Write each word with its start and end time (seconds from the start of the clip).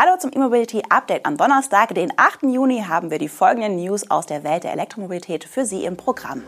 Hallo 0.00 0.16
zum 0.16 0.30
E-Mobility 0.32 0.80
Update. 0.90 1.26
Am 1.26 1.36
Donnerstag, 1.36 1.92
den 1.92 2.12
8. 2.16 2.44
Juni, 2.44 2.84
haben 2.86 3.10
wir 3.10 3.18
die 3.18 3.28
folgenden 3.28 3.74
News 3.74 4.08
aus 4.12 4.26
der 4.26 4.44
Welt 4.44 4.62
der 4.62 4.72
Elektromobilität 4.72 5.42
für 5.42 5.64
Sie 5.64 5.84
im 5.84 5.96
Programm. 5.96 6.44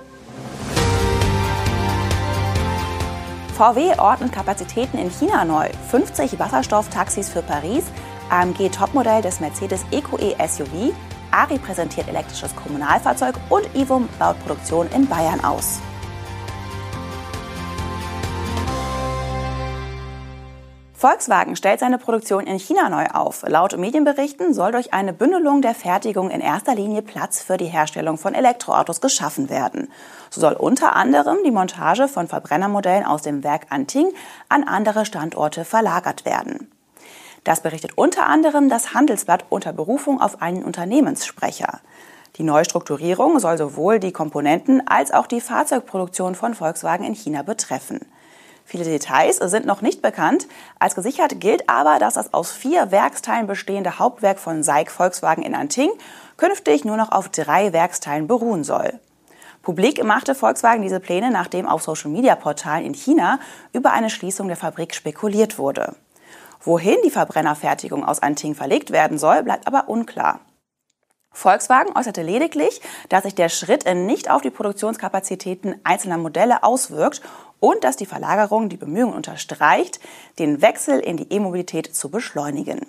VW 3.56 3.98
ordnet 3.98 4.30
Kapazitäten 4.30 4.98
in 4.98 5.10
China 5.10 5.44
neu. 5.44 5.68
50 5.90 6.38
Wasserstofftaxis 6.38 7.28
für 7.28 7.42
Paris, 7.42 7.82
AMG 8.28 8.68
Topmodell 8.68 9.20
des 9.20 9.40
Mercedes 9.40 9.84
EQE 9.90 10.36
SUV, 10.46 10.94
Ari 11.32 11.58
präsentiert 11.58 12.06
elektrisches 12.06 12.54
Kommunalfahrzeug 12.54 13.34
und 13.48 13.68
Ivum 13.74 14.08
baut 14.20 14.38
Produktion 14.44 14.88
in 14.94 15.08
Bayern 15.08 15.42
aus. 15.42 15.80
Volkswagen 21.00 21.56
stellt 21.56 21.80
seine 21.80 21.96
Produktion 21.96 22.46
in 22.46 22.58
China 22.58 22.90
neu 22.90 23.06
auf. 23.06 23.42
Laut 23.48 23.74
Medienberichten 23.74 24.52
soll 24.52 24.72
durch 24.72 24.92
eine 24.92 25.14
Bündelung 25.14 25.62
der 25.62 25.74
Fertigung 25.74 26.28
in 26.28 26.42
erster 26.42 26.74
Linie 26.74 27.00
Platz 27.00 27.40
für 27.40 27.56
die 27.56 27.64
Herstellung 27.64 28.18
von 28.18 28.34
Elektroautos 28.34 29.00
geschaffen 29.00 29.48
werden. 29.48 29.90
So 30.28 30.42
soll 30.42 30.52
unter 30.52 30.96
anderem 30.96 31.38
die 31.42 31.52
Montage 31.52 32.06
von 32.06 32.28
Verbrennermodellen 32.28 33.06
aus 33.06 33.22
dem 33.22 33.42
Werk 33.42 33.68
Anting 33.70 34.12
an 34.50 34.62
andere 34.62 35.06
Standorte 35.06 35.64
verlagert 35.64 36.26
werden. 36.26 36.70
Das 37.44 37.62
berichtet 37.62 37.96
unter 37.96 38.26
anderem 38.26 38.68
das 38.68 38.92
Handelsblatt 38.92 39.46
unter 39.48 39.72
Berufung 39.72 40.20
auf 40.20 40.42
einen 40.42 40.62
Unternehmenssprecher. 40.62 41.80
Die 42.36 42.42
Neustrukturierung 42.42 43.38
soll 43.38 43.56
sowohl 43.56 44.00
die 44.00 44.12
Komponenten 44.12 44.86
als 44.86 45.12
auch 45.12 45.26
die 45.26 45.40
Fahrzeugproduktion 45.40 46.34
von 46.34 46.52
Volkswagen 46.52 47.06
in 47.06 47.14
China 47.14 47.40
betreffen. 47.40 48.00
Viele 48.70 48.84
Details 48.84 49.38
sind 49.38 49.66
noch 49.66 49.82
nicht 49.82 50.00
bekannt. 50.00 50.46
Als 50.78 50.94
gesichert 50.94 51.40
gilt 51.40 51.68
aber, 51.68 51.98
dass 51.98 52.14
das 52.14 52.32
aus 52.32 52.52
vier 52.52 52.92
Werksteilen 52.92 53.48
bestehende 53.48 53.98
Hauptwerk 53.98 54.38
von 54.38 54.62
SAIC 54.62 54.92
Volkswagen 54.92 55.42
in 55.42 55.56
Anting 55.56 55.90
künftig 56.36 56.84
nur 56.84 56.96
noch 56.96 57.10
auf 57.10 57.28
drei 57.30 57.72
Werksteilen 57.72 58.28
beruhen 58.28 58.62
soll. 58.62 59.00
Publik 59.62 60.04
machte 60.04 60.36
Volkswagen 60.36 60.82
diese 60.82 61.00
Pläne, 61.00 61.32
nachdem 61.32 61.66
auf 61.66 61.82
Social-Media-Portalen 61.82 62.86
in 62.86 62.94
China 62.94 63.40
über 63.72 63.90
eine 63.90 64.08
Schließung 64.08 64.46
der 64.46 64.56
Fabrik 64.56 64.94
spekuliert 64.94 65.58
wurde. 65.58 65.96
Wohin 66.60 66.98
die 67.04 67.10
Verbrennerfertigung 67.10 68.04
aus 68.04 68.22
Anting 68.22 68.54
verlegt 68.54 68.92
werden 68.92 69.18
soll, 69.18 69.42
bleibt 69.42 69.66
aber 69.66 69.88
unklar. 69.88 70.38
Volkswagen 71.32 71.96
äußerte 71.96 72.22
lediglich, 72.22 72.80
dass 73.08 73.22
sich 73.24 73.34
der 73.34 73.48
Schritt 73.48 73.84
nicht 73.92 74.30
auf 74.30 74.42
die 74.42 74.50
Produktionskapazitäten 74.50 75.74
einzelner 75.84 76.18
Modelle 76.18 76.62
auswirkt 76.62 77.22
und 77.60 77.84
dass 77.84 77.96
die 77.96 78.06
Verlagerung 78.06 78.68
die 78.68 78.76
Bemühungen 78.76 79.14
unterstreicht, 79.14 80.00
den 80.38 80.60
Wechsel 80.62 80.98
in 80.98 81.16
die 81.16 81.32
E-Mobilität 81.32 81.94
zu 81.94 82.08
beschleunigen. 82.08 82.80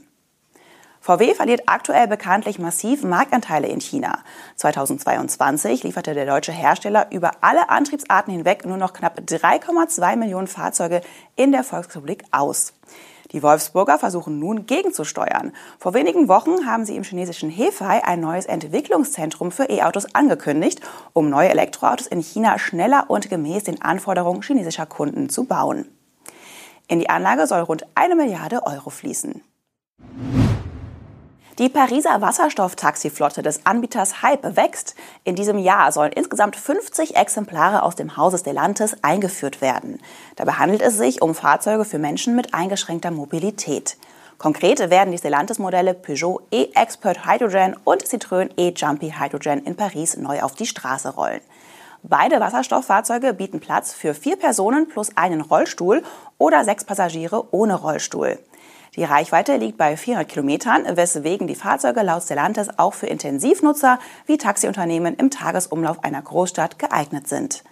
VW 1.03 1.33
verliert 1.33 1.63
aktuell 1.65 2.07
bekanntlich 2.07 2.59
massiv 2.59 3.03
Marktanteile 3.03 3.67
in 3.67 3.81
China. 3.81 4.19
2022 4.57 5.81
lieferte 5.81 6.13
der 6.13 6.27
deutsche 6.27 6.51
Hersteller 6.51 7.07
über 7.11 7.31
alle 7.41 7.69
Antriebsarten 7.69 8.31
hinweg 8.31 8.65
nur 8.65 8.77
noch 8.77 8.93
knapp 8.93 9.17
3,2 9.19 10.15
Millionen 10.15 10.45
Fahrzeuge 10.45 11.01
in 11.35 11.51
der 11.51 11.63
Volksrepublik 11.63 12.23
aus. 12.29 12.73
Die 13.31 13.43
Wolfsburger 13.43 13.97
versuchen 13.97 14.39
nun 14.39 14.65
gegenzusteuern. 14.65 15.53
Vor 15.79 15.93
wenigen 15.93 16.27
Wochen 16.27 16.65
haben 16.65 16.85
sie 16.85 16.97
im 16.97 17.03
chinesischen 17.03 17.49
Hefei 17.49 18.03
ein 18.03 18.19
neues 18.19 18.45
Entwicklungszentrum 18.45 19.51
für 19.51 19.69
E-Autos 19.69 20.13
angekündigt, 20.13 20.81
um 21.13 21.29
neue 21.29 21.49
Elektroautos 21.49 22.07
in 22.07 22.21
China 22.21 22.59
schneller 22.59 23.05
und 23.07 23.29
gemäß 23.29 23.63
den 23.63 23.81
Anforderungen 23.81 24.41
chinesischer 24.41 24.85
Kunden 24.85 25.29
zu 25.29 25.45
bauen. 25.45 25.87
In 26.87 26.99
die 26.99 27.09
Anlage 27.09 27.47
soll 27.47 27.61
rund 27.61 27.85
eine 27.95 28.15
Milliarde 28.15 28.65
Euro 28.65 28.89
fließen. 28.89 29.41
Die 31.61 31.69
Pariser 31.69 32.21
Wasserstofftaxiflotte 32.21 33.43
des 33.43 33.67
Anbieters 33.67 34.23
Hype 34.23 34.55
wächst. 34.55 34.95
In 35.23 35.35
diesem 35.35 35.59
Jahr 35.59 35.91
sollen 35.91 36.11
insgesamt 36.11 36.55
50 36.55 37.15
Exemplare 37.15 37.83
aus 37.83 37.95
dem 37.95 38.17
Hause 38.17 38.39
Stellantis 38.39 38.95
eingeführt 39.03 39.61
werden. 39.61 39.99
Dabei 40.37 40.53
handelt 40.53 40.81
es 40.81 40.97
sich 40.97 41.21
um 41.21 41.35
Fahrzeuge 41.35 41.85
für 41.85 41.99
Menschen 41.99 42.35
mit 42.35 42.55
eingeschränkter 42.55 43.11
Mobilität. 43.11 43.97
Konkret 44.39 44.79
werden 44.89 45.11
die 45.11 45.19
Stellantis-Modelle 45.19 45.93
Peugeot 45.93 46.41
E-Expert 46.49 47.27
Hydrogen 47.27 47.75
und 47.83 48.03
Citroën 48.07 48.49
E-Jumpy 48.57 49.13
Hydrogen 49.19 49.63
in 49.63 49.75
Paris 49.75 50.17
neu 50.17 50.41
auf 50.41 50.55
die 50.55 50.65
Straße 50.65 51.09
rollen. 51.09 51.41
Beide 52.01 52.39
Wasserstofffahrzeuge 52.39 53.35
bieten 53.35 53.59
Platz 53.59 53.93
für 53.93 54.15
vier 54.15 54.35
Personen 54.35 54.87
plus 54.89 55.15
einen 55.15 55.41
Rollstuhl 55.41 56.01
oder 56.39 56.63
sechs 56.63 56.85
Passagiere 56.85 57.53
ohne 57.53 57.75
Rollstuhl. 57.75 58.39
Die 58.97 59.05
Reichweite 59.05 59.55
liegt 59.55 59.77
bei 59.77 59.95
400 59.95 60.27
Kilometern, 60.27 60.85
weswegen 60.97 61.47
die 61.47 61.55
Fahrzeuge 61.55 62.01
laut 62.01 62.23
Stellantis 62.23 62.67
auch 62.75 62.93
für 62.93 63.07
Intensivnutzer 63.07 63.99
wie 64.25 64.37
Taxiunternehmen 64.37 65.15
im 65.15 65.29
Tagesumlauf 65.31 66.03
einer 66.03 66.21
Großstadt 66.21 66.77
geeignet 66.77 67.25
sind. 67.25 67.63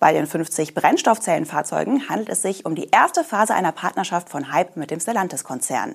Bei 0.00 0.12
den 0.12 0.26
50 0.26 0.74
Brennstoffzellenfahrzeugen 0.74 2.08
handelt 2.08 2.28
es 2.28 2.42
sich 2.42 2.66
um 2.66 2.74
die 2.74 2.88
erste 2.90 3.22
Phase 3.22 3.54
einer 3.54 3.70
Partnerschaft 3.70 4.30
von 4.30 4.50
Hype 4.50 4.76
mit 4.76 4.90
dem 4.90 4.98
Stellantis-Konzern. 4.98 5.94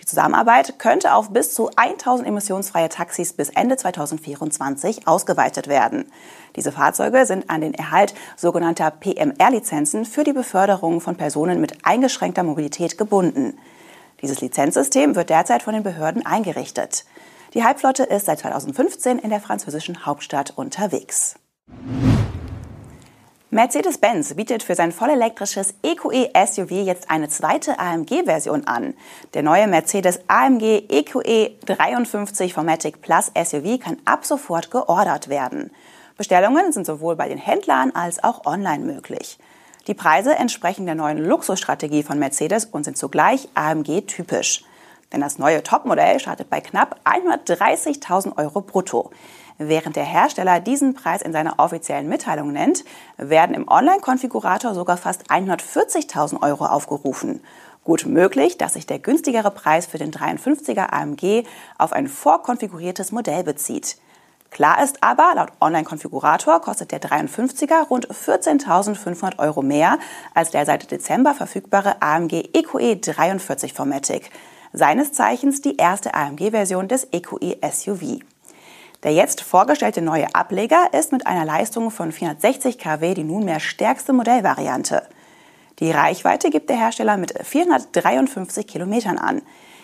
Die 0.00 0.06
Zusammenarbeit 0.06 0.78
könnte 0.78 1.12
auf 1.12 1.28
bis 1.28 1.52
zu 1.52 1.68
1000 1.76 2.28
emissionsfreie 2.28 2.88
Taxis 2.88 3.34
bis 3.34 3.50
Ende 3.50 3.76
2024 3.76 5.06
ausgeweitet 5.06 5.68
werden. 5.68 6.10
Diese 6.56 6.72
Fahrzeuge 6.72 7.26
sind 7.26 7.50
an 7.50 7.60
den 7.60 7.74
Erhalt 7.74 8.14
sogenannter 8.36 8.90
PMR-Lizenzen 8.90 10.06
für 10.06 10.24
die 10.24 10.32
Beförderung 10.32 11.02
von 11.02 11.16
Personen 11.16 11.60
mit 11.60 11.84
eingeschränkter 11.84 12.42
Mobilität 12.42 12.96
gebunden. 12.96 13.58
Dieses 14.20 14.40
Lizenzsystem 14.40 15.14
wird 15.14 15.30
derzeit 15.30 15.62
von 15.62 15.74
den 15.74 15.82
Behörden 15.82 16.26
eingerichtet. 16.26 17.04
Die 17.54 17.64
Halbflotte 17.64 18.02
ist 18.04 18.26
seit 18.26 18.40
2015 18.40 19.18
in 19.18 19.30
der 19.30 19.40
französischen 19.40 20.04
Hauptstadt 20.04 20.52
unterwegs. 20.56 21.36
Mercedes-Benz 23.50 24.34
bietet 24.34 24.62
für 24.62 24.74
sein 24.74 24.92
vollelektrisches 24.92 25.74
EQE 25.82 26.30
SUV 26.46 26.70
jetzt 26.70 27.10
eine 27.10 27.30
zweite 27.30 27.78
AMG-Version 27.78 28.66
an. 28.66 28.92
Der 29.32 29.42
neue 29.42 29.66
Mercedes 29.66 30.20
AMG 30.28 30.82
EQE 30.90 31.52
53 31.64 32.52
Formatic 32.52 33.00
Plus 33.00 33.32
SUV 33.34 33.80
kann 33.80 33.96
ab 34.04 34.26
sofort 34.26 34.70
geordert 34.70 35.30
werden. 35.30 35.70
Bestellungen 36.18 36.72
sind 36.72 36.84
sowohl 36.84 37.16
bei 37.16 37.28
den 37.28 37.38
Händlern 37.38 37.92
als 37.92 38.22
auch 38.22 38.44
online 38.44 38.84
möglich. 38.84 39.38
Die 39.88 39.94
Preise 39.94 40.34
entsprechen 40.34 40.84
der 40.84 40.94
neuen 40.94 41.16
Luxusstrategie 41.16 42.02
von 42.02 42.18
Mercedes 42.18 42.66
und 42.66 42.84
sind 42.84 42.98
zugleich 42.98 43.48
AMG-typisch. 43.54 44.62
Denn 45.14 45.22
das 45.22 45.38
neue 45.38 45.62
Topmodell 45.62 46.20
startet 46.20 46.50
bei 46.50 46.60
knapp 46.60 47.00
130.000 47.06 48.36
Euro 48.36 48.60
brutto. 48.60 49.10
Während 49.56 49.96
der 49.96 50.04
Hersteller 50.04 50.60
diesen 50.60 50.92
Preis 50.92 51.22
in 51.22 51.32
seiner 51.32 51.58
offiziellen 51.58 52.06
Mitteilung 52.06 52.52
nennt, 52.52 52.84
werden 53.16 53.56
im 53.56 53.66
Online-Konfigurator 53.66 54.74
sogar 54.74 54.98
fast 54.98 55.30
140.000 55.30 56.42
Euro 56.42 56.66
aufgerufen. 56.66 57.40
Gut 57.82 58.04
möglich, 58.04 58.58
dass 58.58 58.74
sich 58.74 58.86
der 58.86 58.98
günstigere 58.98 59.50
Preis 59.50 59.86
für 59.86 59.96
den 59.96 60.12
53er 60.12 60.92
AMG 60.92 61.44
auf 61.78 61.94
ein 61.94 62.08
vorkonfiguriertes 62.08 63.10
Modell 63.10 63.42
bezieht. 63.42 63.96
Klar 64.50 64.82
ist 64.82 65.02
aber, 65.02 65.32
laut 65.34 65.52
Online-Konfigurator 65.60 66.60
kostet 66.60 66.90
der 66.92 67.00
53er 67.00 67.86
rund 67.88 68.08
14.500 68.08 69.38
Euro 69.38 69.62
mehr 69.62 69.98
als 70.34 70.50
der 70.50 70.64
seit 70.64 70.90
Dezember 70.90 71.34
verfügbare 71.34 72.00
AMG 72.00 72.48
EQE 72.54 72.96
43 72.96 73.74
Formatic. 73.74 74.30
Seines 74.72 75.12
Zeichens 75.12 75.60
die 75.60 75.76
erste 75.76 76.14
AMG-Version 76.14 76.88
des 76.88 77.08
EQE 77.12 77.58
SUV. 77.70 78.20
Der 79.04 79.12
jetzt 79.12 79.42
vorgestellte 79.42 80.02
neue 80.02 80.34
Ableger 80.34 80.88
ist 80.92 81.12
mit 81.12 81.26
einer 81.26 81.44
Leistung 81.44 81.90
von 81.90 82.10
460 82.10 82.78
kW 82.78 83.14
die 83.14 83.24
nunmehr 83.24 83.60
stärkste 83.60 84.12
Modellvariante. 84.12 85.02
Die 85.78 85.92
Reichweite 85.92 86.50
gibt 86.50 86.68
der 86.68 86.76
Hersteller 86.76 87.16
mit 87.16 87.32
453 87.46 88.66
Kilometern 88.66 89.18
an. 89.18 89.42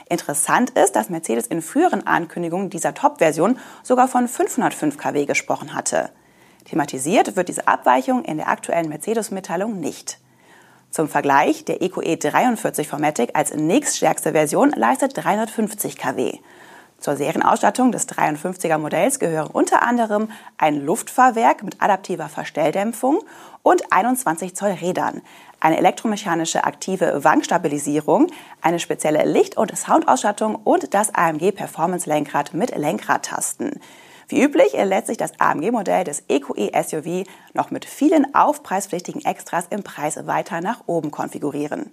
Interessant 0.08 0.70
ist, 0.70 0.96
dass 0.96 1.10
Mercedes 1.10 1.46
in 1.46 1.62
früheren 1.62 2.06
Ankündigungen 2.06 2.70
dieser 2.70 2.94
Top-Version 2.94 3.58
sogar 3.82 4.08
von 4.08 4.28
505 4.28 4.98
kW 4.98 5.24
gesprochen 5.24 5.74
hatte. 5.74 6.10
Thematisiert 6.64 7.36
wird 7.36 7.48
diese 7.48 7.66
Abweichung 7.66 8.24
in 8.24 8.36
der 8.36 8.48
aktuellen 8.48 8.88
Mercedes-Mitteilung 8.88 9.80
nicht. 9.80 10.18
Zum 10.90 11.08
Vergleich, 11.08 11.64
der 11.64 11.82
EQE 11.82 12.16
43 12.16 12.86
Formatic 12.86 13.30
als 13.34 13.52
nächststärkste 13.52 14.32
Version 14.32 14.70
leistet 14.70 15.16
350 15.16 15.96
kW. 15.96 16.38
Zur 17.04 17.16
Serienausstattung 17.16 17.92
des 17.92 18.08
53er 18.08 18.78
Modells 18.78 19.18
gehören 19.18 19.50
unter 19.52 19.82
anderem 19.82 20.30
ein 20.56 20.86
Luftfahrwerk 20.86 21.62
mit 21.62 21.82
adaptiver 21.82 22.30
Verstelldämpfung 22.30 23.22
und 23.62 23.92
21 23.92 24.56
Zoll 24.56 24.70
Rädern, 24.70 25.20
eine 25.60 25.76
elektromechanische 25.76 26.64
aktive 26.64 27.22
Wankstabilisierung, 27.22 28.28
eine 28.62 28.80
spezielle 28.80 29.26
Licht- 29.26 29.58
und 29.58 29.76
Soundausstattung 29.76 30.54
und 30.54 30.94
das 30.94 31.14
AMG 31.14 31.52
Performance 31.52 32.08
Lenkrad 32.08 32.54
mit 32.54 32.74
Lenkradtasten. 32.74 33.80
Wie 34.28 34.42
üblich 34.42 34.72
lässt 34.72 35.08
sich 35.08 35.18
das 35.18 35.38
AMG-Modell 35.38 36.04
des 36.04 36.22
EQE 36.28 36.70
SUV 36.82 37.28
noch 37.52 37.70
mit 37.70 37.84
vielen 37.84 38.34
aufpreispflichtigen 38.34 39.22
Extras 39.26 39.66
im 39.68 39.82
Preis 39.82 40.26
weiter 40.26 40.62
nach 40.62 40.84
oben 40.86 41.10
konfigurieren. 41.10 41.92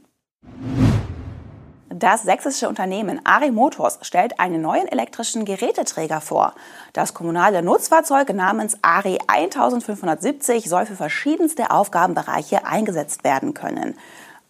Das 2.01 2.23
sächsische 2.23 2.67
Unternehmen 2.67 3.21
Ari 3.25 3.51
Motors 3.51 3.99
stellt 4.01 4.39
einen 4.39 4.59
neuen 4.59 4.87
elektrischen 4.87 5.45
Geräteträger 5.45 6.19
vor. 6.19 6.55
Das 6.93 7.13
kommunale 7.13 7.61
Nutzfahrzeug 7.61 8.33
namens 8.33 8.75
Ari 8.81 9.19
1570 9.27 10.67
soll 10.67 10.87
für 10.87 10.95
verschiedenste 10.95 11.69
Aufgabenbereiche 11.69 12.65
eingesetzt 12.65 13.23
werden 13.23 13.53
können. 13.53 13.95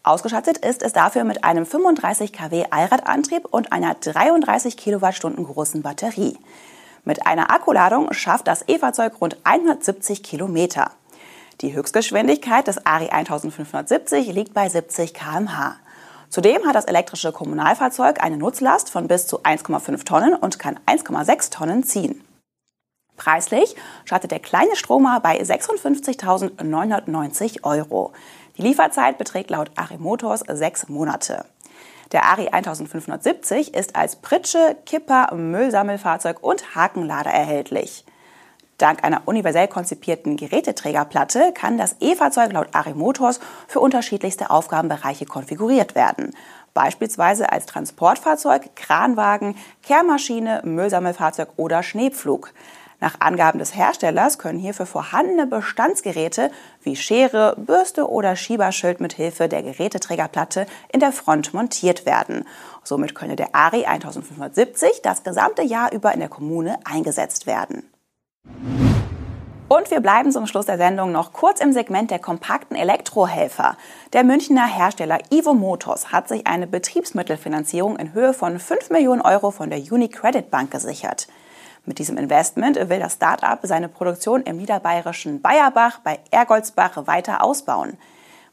Ausgestattet 0.01 0.59
ist 0.59 0.81
es 0.81 0.93
dafür 0.93 1.25
mit 1.25 1.43
einem 1.43 1.65
35 1.65 2.31
kW 2.31 2.67
Allradantrieb 2.69 3.43
und 3.51 3.73
einer 3.73 3.95
33 3.95 4.77
Kilowattstunden 4.77 5.43
großen 5.43 5.81
Batterie. 5.81 6.37
Mit 7.03 7.27
einer 7.27 7.51
Akkuladung 7.51 8.13
schafft 8.13 8.47
das 8.47 8.63
E-Fahrzeug 8.69 9.19
rund 9.19 9.35
170 9.43 10.23
Kilometer. 10.23 10.91
Die 11.59 11.75
Höchstgeschwindigkeit 11.75 12.67
des 12.67 12.85
Ari 12.85 13.09
1570 13.09 14.27
liegt 14.27 14.53
bei 14.53 14.69
70 14.69 15.13
km/h. 15.13 15.75
Zudem 16.31 16.65
hat 16.65 16.75
das 16.75 16.85
elektrische 16.85 17.31
Kommunalfahrzeug 17.33 18.23
eine 18.23 18.37
Nutzlast 18.37 18.89
von 18.89 19.09
bis 19.09 19.27
zu 19.27 19.43
1,5 19.43 20.05
Tonnen 20.05 20.33
und 20.33 20.59
kann 20.59 20.79
1,6 20.85 21.51
Tonnen 21.51 21.83
ziehen. 21.83 22.23
Preislich 23.17 23.75
startet 24.05 24.31
der 24.31 24.39
kleine 24.39 24.77
Stromer 24.77 25.19
bei 25.19 25.41
56.990 25.41 27.65
Euro. 27.65 28.13
Die 28.57 28.61
Lieferzeit 28.61 29.17
beträgt 29.17 29.49
laut 29.49 29.71
Ari 29.75 29.97
Motors 29.97 30.45
sechs 30.47 30.87
Monate. 30.87 31.43
Der 32.13 32.23
Ari 32.23 32.47
1570 32.47 33.73
ist 33.73 33.97
als 33.97 34.15
Pritsche, 34.15 34.77
Kipper, 34.85 35.35
Müllsammelfahrzeug 35.35 36.41
und 36.41 36.75
Hakenlader 36.75 37.31
erhältlich. 37.31 38.05
Dank 38.81 39.03
einer 39.03 39.21
universell 39.25 39.67
konzipierten 39.67 40.37
Geräteträgerplatte 40.37 41.51
kann 41.53 41.77
das 41.77 41.97
E-Fahrzeug 41.99 42.53
laut 42.53 42.69
Ari 42.73 42.95
Motors 42.95 43.39
für 43.67 43.79
unterschiedlichste 43.79 44.49
Aufgabenbereiche 44.49 45.25
konfiguriert 45.25 45.93
werden. 45.93 46.31
Beispielsweise 46.73 47.51
als 47.51 47.67
Transportfahrzeug, 47.67 48.75
Kranwagen, 48.75 49.55
Kehrmaschine, 49.83 50.61
Müllsammelfahrzeug 50.63 51.49
oder 51.57 51.83
Schneepflug. 51.83 52.53
Nach 52.99 53.15
Angaben 53.19 53.59
des 53.59 53.75
Herstellers 53.75 54.39
können 54.39 54.59
hierfür 54.59 54.85
vorhandene 54.85 55.45
Bestandsgeräte 55.47 56.51
wie 56.81 56.95
Schere, 56.95 57.55
Bürste 57.57 58.09
oder 58.09 58.35
Schieberschild 58.35 58.99
mit 58.99 59.13
Hilfe 59.13 59.47
der 59.47 59.63
Geräteträgerplatte 59.63 60.65
in 60.91 60.99
der 60.99 61.11
Front 61.11 61.53
montiert 61.53 62.05
werden. 62.05 62.47
Somit 62.83 63.13
könne 63.13 63.35
der 63.35 63.53
ARI 63.53 63.85
1570 63.85 65.01
das 65.03 65.23
gesamte 65.23 65.61
Jahr 65.61 65.91
über 65.91 66.13
in 66.13 66.19
der 66.19 66.29
Kommune 66.29 66.79
eingesetzt 66.83 67.45
werden. 67.45 67.90
Und 69.73 69.89
wir 69.89 70.01
bleiben 70.01 70.33
zum 70.33 70.47
Schluss 70.47 70.65
der 70.65 70.75
Sendung 70.75 71.13
noch 71.13 71.31
kurz 71.31 71.61
im 71.61 71.71
Segment 71.71 72.11
der 72.11 72.19
kompakten 72.19 72.75
Elektrohelfer. 72.75 73.77
Der 74.11 74.25
Münchner 74.25 74.65
Hersteller 74.65 75.19
Ivo 75.29 75.53
Motors 75.53 76.11
hat 76.11 76.27
sich 76.27 76.45
eine 76.45 76.67
Betriebsmittelfinanzierung 76.67 77.95
in 77.95 78.11
Höhe 78.11 78.33
von 78.33 78.59
5 78.59 78.89
Millionen 78.89 79.21
Euro 79.21 79.49
von 79.49 79.69
der 79.69 79.79
UniCredit 79.79 80.51
Bank 80.51 80.71
gesichert. 80.71 81.29
Mit 81.85 81.99
diesem 81.99 82.17
Investment 82.17 82.75
will 82.89 82.99
das 82.99 83.13
Start-up 83.13 83.59
seine 83.63 83.87
Produktion 83.87 84.41
im 84.41 84.57
niederbayerischen 84.57 85.41
Bayerbach 85.41 85.99
bei 85.99 86.19
Ergoldsbach 86.31 87.07
weiter 87.07 87.41
ausbauen. 87.41 87.97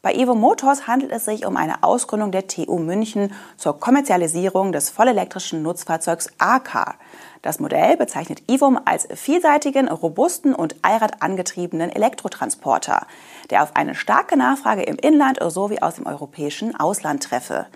Bei 0.01 0.15
Evo 0.15 0.37
Motors 0.37 0.87
handelt 0.87 1.11
es 1.11 1.25
sich 1.25 1.45
um 1.45 1.57
eine 1.57 1.83
Ausgründung 1.83 2.31
der 2.31 2.47
TU 2.47 2.79
München 2.79 3.33
zur 3.57 3.81
Kommerzialisierung 3.81 4.71
des 4.71 4.91
vollelektrischen 4.91 5.63
Nutzfahrzeugs 5.63 6.29
A-Car. 6.39 6.95
Das 7.43 7.59
Modell 7.59 7.97
bezeichnet 7.97 8.45
Ivum 8.49 8.79
als 8.85 9.09
vielseitigen, 9.13 9.89
robusten 9.89 10.55
und 10.55 10.77
allradangetriebenen 10.83 11.91
Elektrotransporter, 11.91 13.09
der 13.51 13.65
auf 13.65 13.75
eine 13.75 13.97
starke 13.97 14.37
Nachfrage 14.37 14.83
im 14.83 14.97
Inland 14.97 15.41
sowie 15.49 15.81
aus 15.81 15.97
dem 15.97 16.07
europäischen 16.07 16.79
Ausland 16.79 17.25
treffe. 17.25 17.67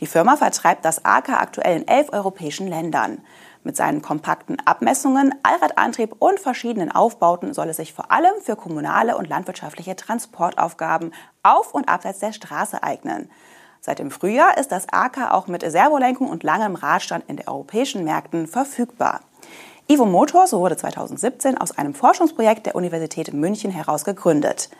Die 0.00 0.06
Firma 0.06 0.36
vertreibt 0.36 0.84
das 0.84 1.06
AK 1.06 1.30
aktuell 1.30 1.78
in 1.78 1.88
elf 1.88 2.12
europäischen 2.12 2.68
Ländern. 2.68 3.22
Mit 3.64 3.76
seinen 3.76 4.02
kompakten 4.02 4.58
Abmessungen, 4.64 5.34
Allradantrieb 5.44 6.16
und 6.18 6.40
verschiedenen 6.40 6.90
Aufbauten 6.90 7.54
soll 7.54 7.68
es 7.68 7.76
sich 7.76 7.92
vor 7.92 8.10
allem 8.10 8.40
für 8.42 8.56
kommunale 8.56 9.16
und 9.16 9.28
landwirtschaftliche 9.28 9.94
Transportaufgaben 9.94 11.12
auf 11.44 11.72
und 11.72 11.88
abseits 11.88 12.18
der 12.18 12.32
Straße 12.32 12.82
eignen. 12.82 13.30
Seit 13.80 14.00
dem 14.00 14.10
Frühjahr 14.10 14.58
ist 14.58 14.72
das 14.72 14.86
AK 14.90 15.32
auch 15.32 15.46
mit 15.46 15.62
Servolenkung 15.62 16.28
und 16.28 16.42
langem 16.42 16.74
Radstand 16.74 17.24
in 17.28 17.36
den 17.36 17.48
europäischen 17.48 18.04
Märkten 18.04 18.48
verfügbar. 18.48 19.20
Ivo 19.88 20.06
Motors 20.06 20.52
wurde 20.52 20.76
2017 20.76 21.58
aus 21.58 21.76
einem 21.76 21.94
Forschungsprojekt 21.94 22.66
der 22.66 22.74
Universität 22.74 23.32
München 23.32 23.70
heraus 23.70 24.04
gegründet. 24.04 24.70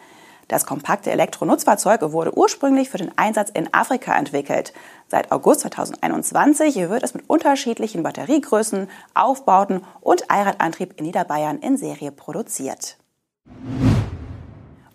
Das 0.49 0.67
kompakte 0.67 1.11
Elektronutzfahrzeug 1.11 2.13
wurde 2.13 2.37
ursprünglich 2.37 2.91
für 2.91 2.99
den 2.99 3.17
Einsatz 3.17 3.51
in 3.51 3.73
Afrika 3.73 4.15
entwickelt. 4.15 4.73
Seit 5.09 5.33
August 5.33 5.61
2021 5.61 6.77
wird 6.77 7.03
es 7.03 7.15
mit 7.15 7.29
unterschiedlichen 7.29 8.03
Batteriegrößen, 8.03 8.89
Aufbauten 9.15 9.85
und 10.01 10.31
Allradantrieb 10.31 10.95
in 10.99 11.07
Niederbayern 11.07 11.59
in 11.59 11.77
Serie 11.77 12.13
produziert. 12.13 12.97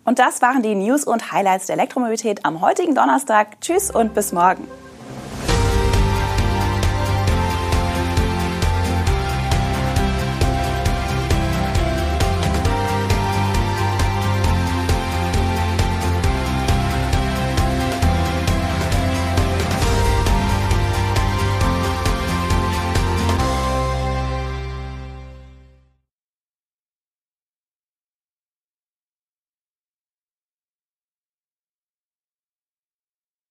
Und 0.04 0.18
das 0.18 0.40
waren 0.40 0.62
die 0.62 0.74
News 0.74 1.04
und 1.04 1.32
Highlights 1.32 1.66
der 1.66 1.76
Elektromobilität 1.76 2.44
am 2.44 2.62
heutigen 2.62 2.94
Donnerstag. 2.94 3.60
Tschüss 3.60 3.90
und 3.90 4.14
bis 4.14 4.32
morgen. 4.32 4.66